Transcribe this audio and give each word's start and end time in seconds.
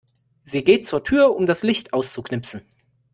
Sie 0.43 0.63
geht 0.63 0.87
zur 0.87 1.03
Tür, 1.03 1.35
um 1.35 1.45
das 1.45 1.61
Licht 1.61 1.93
auszuknipsen. 1.93 2.63